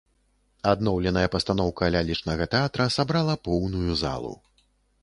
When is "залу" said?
4.03-4.35